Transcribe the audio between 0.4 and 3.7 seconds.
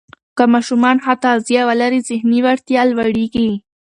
ماشومان ښه تغذیه ولري، ذهني وړتیا لوړېږي.